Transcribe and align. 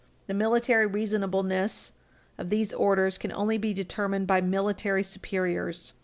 The 0.25 0.33
military 0.33 0.87
reasonableness 0.87 1.91
of 2.39 2.49
these 2.49 2.73
orders 2.73 3.19
can 3.19 3.31
only 3.33 3.59
be 3.59 3.71
determined 3.71 4.25
by 4.25 4.41
military 4.41 5.03
superiors. 5.03 5.93